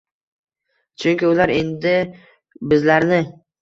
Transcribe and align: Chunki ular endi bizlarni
Chunki 1.03 1.29
ular 1.33 1.55
endi 1.59 1.95
bizlarni 2.69 3.27